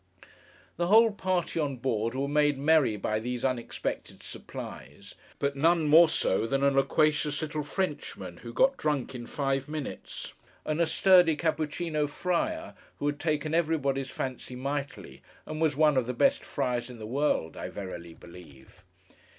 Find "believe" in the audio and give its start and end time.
18.15-18.81